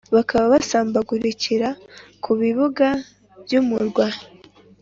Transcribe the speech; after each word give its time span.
bakaba 0.15 0.45
basambagurikira 0.53 1.69
ku 2.23 2.31
bibuga 2.41 2.87
by’umurwa. 3.43 4.07